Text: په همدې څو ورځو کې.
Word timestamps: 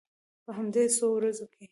په 0.43 0.51
همدې 0.57 0.85
څو 0.97 1.05
ورځو 1.15 1.45
کې. 1.53 1.63